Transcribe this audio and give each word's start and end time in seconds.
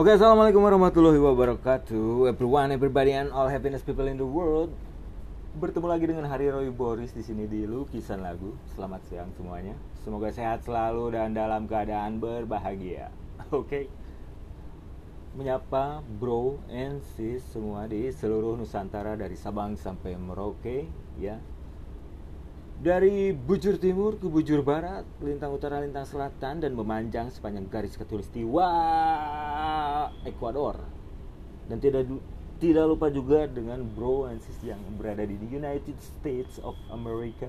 Oke, 0.00 0.16
assalamualaikum 0.16 0.64
warahmatullahi 0.64 1.20
wabarakatuh, 1.20 2.32
everyone, 2.32 2.72
everybody, 2.72 3.12
and 3.12 3.28
all 3.36 3.52
happiness 3.52 3.84
people 3.84 4.08
in 4.08 4.16
the 4.16 4.24
world. 4.24 4.72
Bertemu 5.60 5.92
lagi 5.92 6.08
dengan 6.08 6.24
Hari 6.24 6.48
Roy 6.48 6.72
Boris 6.72 7.12
di 7.12 7.20
sini 7.20 7.44
di 7.44 7.68
Lukisan 7.68 8.24
Lagu. 8.24 8.56
Selamat 8.72 9.04
siang 9.12 9.28
semuanya. 9.36 9.76
Semoga 10.00 10.32
sehat 10.32 10.64
selalu 10.64 11.12
dan 11.12 11.36
dalam 11.36 11.68
keadaan 11.68 12.16
berbahagia. 12.16 13.12
Oke. 13.52 13.92
Menyapa 15.36 16.00
bro 16.00 16.56
and 16.72 17.04
sis 17.12 17.44
semua 17.52 17.84
di 17.84 18.08
seluruh 18.08 18.56
Nusantara 18.56 19.20
dari 19.20 19.36
Sabang 19.36 19.76
sampai 19.76 20.16
Merauke, 20.16 20.88
ya. 21.20 21.36
Dari 22.80 23.36
bujur 23.36 23.76
timur 23.76 24.16
ke 24.16 24.24
bujur 24.24 24.64
barat, 24.64 25.04
lintang 25.20 25.52
utara, 25.52 25.84
lintang 25.84 26.08
selatan, 26.08 26.64
dan 26.64 26.72
memanjang 26.72 27.28
sepanjang 27.28 27.68
garis 27.68 28.00
katulistiwa 28.00 28.64
Ekuador. 30.26 30.80
Dan 31.70 31.78
tidak 31.78 32.08
tidak 32.60 32.84
lupa 32.84 33.08
juga 33.08 33.48
dengan 33.48 33.80
bro 33.80 34.28
and 34.28 34.44
sis 34.44 34.60
yang 34.60 34.80
berada 35.00 35.24
di 35.24 35.36
United 35.48 35.96
States 36.00 36.60
of 36.60 36.76
America. 36.92 37.48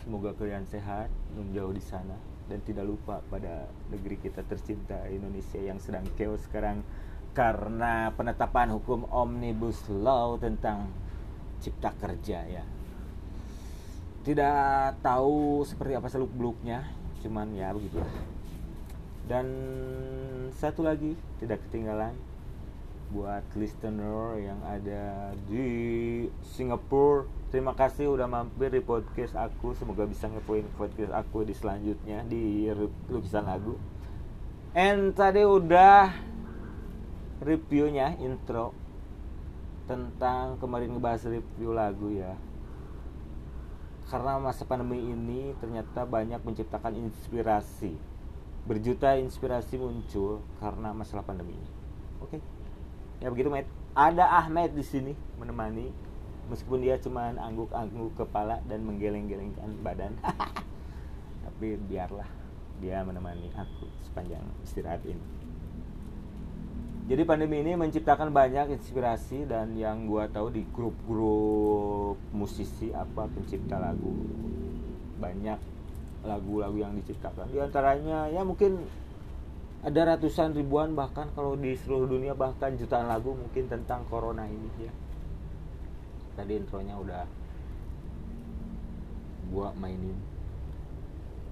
Semoga 0.00 0.32
kalian 0.36 0.64
sehat, 0.68 1.12
menjauh 1.36 1.72
di 1.72 1.84
sana, 1.84 2.16
dan 2.48 2.60
tidak 2.64 2.84
lupa 2.84 3.24
pada 3.28 3.68
negeri 3.88 4.20
kita 4.20 4.44
tercinta 4.44 5.00
Indonesia 5.08 5.60
yang 5.60 5.80
sedang 5.80 6.04
chaos 6.16 6.44
sekarang 6.44 6.84
karena 7.32 8.14
penetapan 8.14 8.70
hukum 8.76 9.08
Omnibus 9.08 9.88
Law 9.90 10.36
tentang 10.38 10.92
cipta 11.58 11.90
kerja 11.96 12.44
ya 12.44 12.64
tidak 14.24 15.00
tahu 15.04 15.64
seperti 15.64 15.92
apa 15.96 16.08
seluk 16.08 16.32
beluknya 16.32 16.84
cuman 17.24 17.52
ya 17.56 17.72
begitulah 17.72 18.08
dan 19.24 19.46
satu 20.52 20.84
lagi 20.84 21.16
tidak 21.40 21.64
ketinggalan 21.68 22.12
buat 23.12 23.44
listener 23.56 24.36
yang 24.42 24.60
ada 24.66 25.32
di 25.48 25.66
Singapura. 26.44 27.24
Terima 27.48 27.70
kasih 27.72 28.10
udah 28.10 28.26
mampir 28.26 28.74
di 28.74 28.82
podcast 28.82 29.38
aku. 29.38 29.72
Semoga 29.78 30.04
bisa 30.04 30.26
ngepoin 30.26 30.66
podcast 30.74 31.14
aku 31.14 31.46
di 31.46 31.54
selanjutnya 31.54 32.26
di 32.26 32.66
lukisan 33.06 33.46
lagu. 33.46 33.78
And 34.74 35.14
tadi 35.14 35.46
udah 35.46 36.10
reviewnya 37.38 38.18
intro 38.18 38.74
tentang 39.86 40.58
kemarin 40.58 40.98
ngebahas 40.98 41.30
review 41.30 41.70
lagu 41.70 42.10
ya. 42.10 42.34
Karena 44.10 44.36
masa 44.42 44.66
pandemi 44.66 45.00
ini 45.00 45.54
ternyata 45.62 46.02
banyak 46.02 46.42
menciptakan 46.42 46.98
inspirasi 46.98 48.13
berjuta 48.64 49.20
inspirasi 49.20 49.76
muncul 49.76 50.40
karena 50.56 50.96
masalah 50.96 51.24
pandemi 51.24 51.52
ini. 51.52 51.68
Oke? 52.24 52.40
Ya 53.20 53.28
begitu 53.28 53.52
Matt. 53.52 53.68
Ada 53.94 54.42
Ahmed 54.42 54.74
di 54.74 54.84
sini 54.84 55.12
menemani. 55.36 55.92
Meskipun 56.44 56.84
dia 56.84 57.00
cuma 57.00 57.32
angguk-angguk 57.32 58.20
kepala 58.20 58.60
dan 58.68 58.84
menggeleng-gelengkan 58.84 59.80
badan. 59.80 60.12
Tapi 61.44 61.80
biarlah 61.88 62.28
dia 62.82 63.00
menemani 63.00 63.48
aku 63.56 63.88
sepanjang 64.04 64.44
istirahat 64.60 65.00
ini. 65.08 65.24
Jadi 67.04 67.20
pandemi 67.28 67.60
ini 67.60 67.76
menciptakan 67.76 68.32
banyak 68.32 68.80
inspirasi 68.80 69.44
dan 69.44 69.76
yang 69.76 70.08
gua 70.08 70.24
tahu 70.24 70.48
di 70.48 70.64
grup-grup 70.72 72.16
musisi 72.32 72.88
apa 72.96 73.28
pencipta 73.28 73.76
lagu 73.76 74.08
banyak 75.20 75.60
lagu-lagu 76.24 76.76
yang 76.80 76.96
diciptakan. 76.96 77.52
Di 77.52 77.60
antaranya 77.60 78.32
ya 78.32 78.42
mungkin 78.42 78.80
ada 79.84 80.16
ratusan 80.16 80.56
ribuan 80.56 80.96
bahkan 80.96 81.28
kalau 81.36 81.54
di 81.54 81.76
seluruh 81.76 82.08
dunia 82.08 82.32
bahkan 82.32 82.72
jutaan 82.80 83.06
lagu 83.06 83.36
mungkin 83.36 83.68
tentang 83.68 84.08
corona 84.08 84.48
ini 84.48 84.68
ya. 84.80 84.92
Tadi 86.34 86.52
intronya 86.56 86.96
udah 86.96 87.24
gua 89.52 89.76
mainin. 89.76 90.16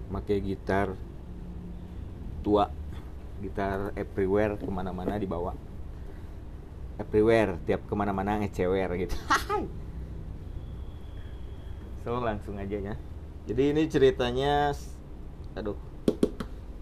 Pakai 0.08 0.40
gitar 0.40 0.96
tua 2.40 2.68
gitar 3.44 3.92
everywhere 3.94 4.56
ke 4.56 4.68
mana-mana 4.72 5.20
dibawa. 5.20 5.52
Everywhere 6.96 7.60
tiap 7.68 7.84
ke 7.84 7.94
mana-mana 7.94 8.40
ngecewer 8.40 8.90
gitu. 8.96 9.16
So 12.02 12.18
langsung 12.18 12.58
aja 12.58 12.82
ya 12.82 12.98
jadi 13.42 13.74
ini 13.74 13.90
ceritanya 13.90 14.70
aduh 15.58 15.74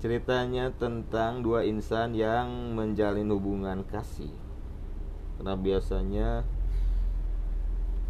ceritanya 0.00 0.69
tentang 0.76 1.41
dua 1.41 1.65
insan 1.65 2.12
yang 2.12 2.76
menjalin 2.76 3.28
hubungan 3.32 3.81
kasih. 3.88 4.32
Karena 5.41 5.56
biasanya 5.56 6.28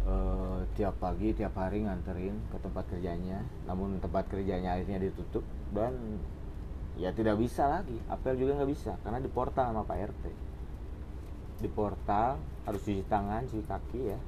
eh, 0.03 0.59
tiap 0.75 0.99
pagi 0.99 1.31
tiap 1.31 1.55
hari 1.55 1.87
nganterin 1.87 2.35
ke 2.51 2.57
tempat 2.59 2.91
kerjanya. 2.91 3.39
Namun 3.67 4.03
tempat 4.03 4.27
kerjanya 4.27 4.75
akhirnya 4.75 4.99
ditutup 4.99 5.47
dan 5.71 6.19
ya 6.99 7.15
tidak 7.15 7.39
bisa 7.39 7.71
lagi. 7.71 7.95
Apel 8.11 8.35
juga 8.35 8.59
nggak 8.59 8.71
bisa 8.71 8.99
karena 9.07 9.23
di 9.23 9.31
portal 9.31 9.71
sama 9.71 9.87
Pak 9.87 9.99
RT 10.11 10.25
di 11.61 11.69
portal 11.69 12.41
harus 12.65 12.81
cuci 12.83 13.07
tangan 13.07 13.47
cuci 13.47 13.63
kaki 13.63 14.01
ya. 14.11 14.19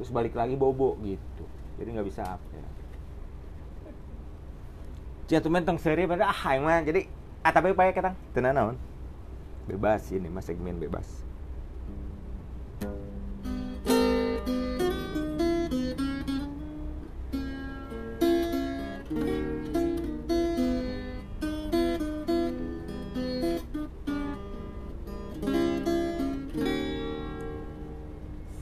Terus 0.00 0.08
balik 0.16 0.32
lagi 0.32 0.56
bobo 0.56 0.96
gitu. 1.04 1.44
Jadi 1.76 1.88
nggak 1.92 2.08
bisa 2.08 2.24
apel 2.24 2.79
jatuh 5.30 5.46
menteng 5.46 5.78
seri 5.78 6.10
pada 6.10 6.26
ah 6.26 6.42
yang 6.50 6.66
mana? 6.66 6.82
Jadi 6.82 7.06
ah 7.46 7.54
tapi 7.54 7.70
pakai 7.70 7.94
ketang 7.94 8.18
tenan 8.34 8.50
naon? 8.50 8.76
Bebas 9.70 10.10
ini 10.10 10.26
mas 10.26 10.50
segmen 10.50 10.74
bebas. 10.82 11.06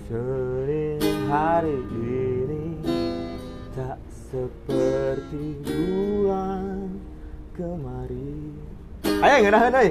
Sering 0.05 1.01
hari 1.33 1.81
ini 1.97 2.77
tak 3.73 3.97
seperti 4.29 5.78
kemarin. 7.59 8.55
Ayo 9.03 9.37
ngenahan 9.43 9.75
euy. 9.83 9.91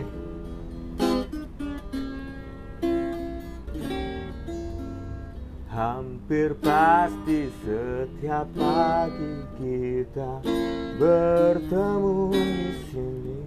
Hampir 5.68 6.56
pasti 6.64 7.52
setiap 7.62 8.48
pagi 8.56 9.36
kita 9.60 10.42
bertemu 10.98 12.34
di 12.34 12.72
sini. 12.90 13.40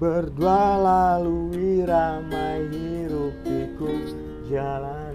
Berdua 0.00 0.80
lalui 0.80 1.84
ramai 1.84 2.64
hirup 2.72 3.36
pikuk 3.44 4.16
jalanan 4.48 5.09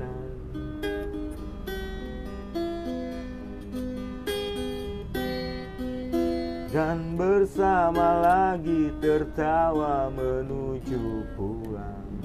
Dan 6.75 7.16
bersama 7.16 8.19
lagi 8.19 8.92
tertawa 9.00 10.12
menuju 10.12 11.24
pulang. 11.39 12.19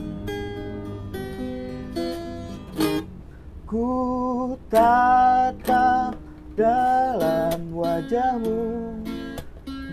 Ku 3.62 3.94
tatap 4.67 6.19
dalam 6.58 7.70
wajahmu. 7.70 8.99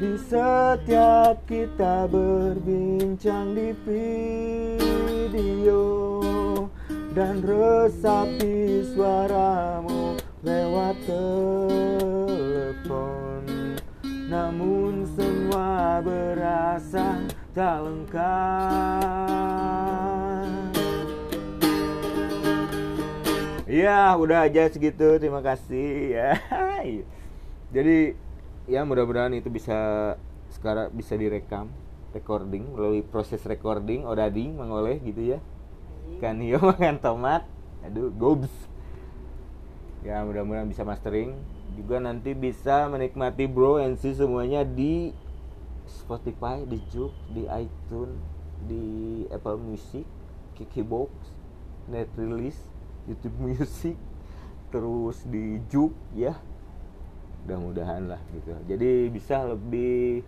Di 0.01 0.17
setiap 0.25 1.37
kita 1.45 2.09
berbincang 2.09 3.53
di 3.53 3.77
video. 3.85 5.85
Dan 7.13 7.45
resapi 7.45 8.89
suaramu 8.89 10.17
lewat 10.41 10.97
telepon 11.05 11.96
Namun 14.47 15.03
semua 15.11 15.99
berasa 15.99 17.19
tak 17.51 17.83
lengkap. 17.83 18.23
Ya 23.67 24.15
udah 24.15 24.47
aja 24.47 24.71
segitu. 24.71 25.19
Terima 25.19 25.43
kasih. 25.43 26.15
Ya. 26.15 26.39
Jadi 27.75 28.15
ya 28.71 28.87
mudah-mudahan 28.87 29.35
itu 29.35 29.51
bisa 29.51 29.75
sekarang 30.55 30.95
bisa 30.95 31.19
direkam 31.19 31.67
recording 32.15 32.71
melalui 32.71 33.03
proses 33.03 33.43
recording 33.43 34.07
odading 34.07 34.55
mengoleh 34.55 34.95
gitu 35.03 35.35
ya. 35.35 35.43
Kan 36.23 36.39
makan 36.71 37.03
tomat. 37.03 37.43
Aduh 37.83 38.15
gobs. 38.15 38.55
Ya 40.07 40.23
mudah-mudahan 40.23 40.71
bisa 40.71 40.87
mastering 40.87 41.35
juga 41.77 42.01
nanti 42.01 42.33
bisa 42.33 42.89
menikmati 42.89 43.45
Bro 43.45 43.77
and 43.77 44.01
See 44.01 44.17
semuanya 44.17 44.65
di 44.65 45.13
Spotify, 45.85 46.65
di 46.65 46.81
Juk, 46.89 47.13
di 47.29 47.45
iTunes, 47.45 48.17
di 48.65 48.85
Apple 49.29 49.61
Music, 49.61 50.03
Kikibox, 50.57 51.13
Net 51.85 52.09
YouTube 53.07 53.37
Music, 53.37 53.95
terus 54.73 55.21
di 55.29 55.61
Juk 55.69 55.93
ya. 56.17 56.33
Mudah-mudahan 57.45 58.09
lah 58.09 58.21
gitu. 58.33 58.51
Jadi 58.67 59.07
bisa 59.13 59.45
lebih 59.45 60.25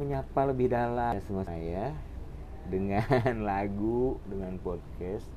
menyapa 0.00 0.48
lebih 0.48 0.72
dalam 0.72 1.14
ya 1.14 1.22
semua 1.22 1.44
saya 1.44 1.92
dengan 2.66 3.44
lagu, 3.48 4.16
dengan 4.24 4.56
podcast. 4.58 5.28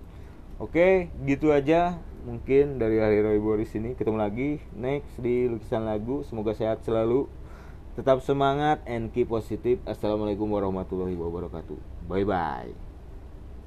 Oke, 0.58 1.12
gitu 1.28 1.52
aja 1.52 2.00
mungkin 2.26 2.82
dari 2.82 2.98
hari 2.98 3.22
Roy 3.22 3.38
Boris 3.38 3.72
ini 3.78 3.94
ketemu 3.94 4.18
lagi. 4.18 4.50
Next 4.74 5.16
di 5.22 5.46
lukisan 5.46 5.86
lagu 5.86 6.26
semoga 6.26 6.58
sehat 6.58 6.82
selalu. 6.82 7.30
Tetap 7.96 8.20
semangat 8.20 8.84
and 8.84 9.14
keep 9.16 9.32
positif 9.32 9.80
assalamualaikum 9.88 10.50
warahmatullahi 10.52 11.16
wabarakatuh. 11.16 12.10
Bye 12.12 12.28
bye 12.28 12.85